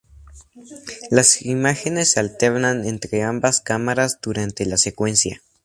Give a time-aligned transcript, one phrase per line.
[1.11, 5.43] Las imágenes se alternan entre ambas cámaras durante la secuencia.